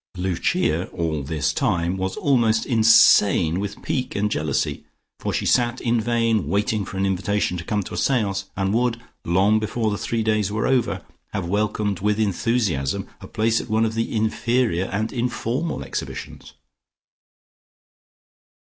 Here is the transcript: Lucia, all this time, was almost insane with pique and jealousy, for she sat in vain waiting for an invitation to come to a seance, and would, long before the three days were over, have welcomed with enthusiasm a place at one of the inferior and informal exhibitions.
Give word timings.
Lucia, 0.17 0.87
all 0.87 1.21
this 1.21 1.53
time, 1.53 1.95
was 1.95 2.15
almost 2.15 2.65
insane 2.65 3.59
with 3.59 3.83
pique 3.83 4.15
and 4.15 4.31
jealousy, 4.31 4.83
for 5.19 5.31
she 5.31 5.45
sat 5.45 5.79
in 5.79 6.01
vain 6.01 6.47
waiting 6.49 6.83
for 6.83 6.97
an 6.97 7.05
invitation 7.05 7.55
to 7.55 7.63
come 7.63 7.83
to 7.83 7.93
a 7.93 7.97
seance, 7.97 8.45
and 8.57 8.73
would, 8.73 8.99
long 9.23 9.59
before 9.59 9.91
the 9.91 9.99
three 9.99 10.23
days 10.23 10.51
were 10.51 10.65
over, 10.65 11.05
have 11.33 11.47
welcomed 11.47 11.99
with 11.99 12.19
enthusiasm 12.19 13.07
a 13.19 13.27
place 13.27 13.61
at 13.61 13.69
one 13.69 13.85
of 13.85 13.93
the 13.93 14.15
inferior 14.15 14.85
and 14.85 15.13
informal 15.13 15.83
exhibitions. 15.83 16.55